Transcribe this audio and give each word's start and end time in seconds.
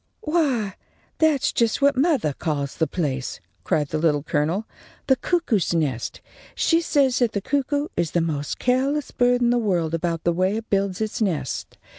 _"Why, 0.21 0.77
that's 1.19 1.51
just 1.51 1.79
what 1.79 1.95
mothah 1.95 2.33
calls 2.33 2.73
the 2.75 2.87
place," 2.87 3.39
cried 3.63 3.89
the 3.89 3.99
Little 3.99 4.23
Colonel, 4.23 4.65
"the 5.05 5.15
cuckoo's 5.15 5.75
nest! 5.75 6.21
She 6.55 6.81
says 6.81 7.19
that 7.19 7.33
the 7.33 7.39
cuckoo 7.41 7.89
is 7.95 8.09
the 8.09 8.19
most 8.21 8.57
careless 8.57 9.11
bird 9.11 9.41
in 9.43 9.51
the 9.51 9.59
world 9.59 9.93
about 9.93 10.23
the 10.23 10.33
way 10.33 10.55
it 10.57 10.71
builds 10.71 11.01
its 11.01 11.21
nest. 11.21 11.77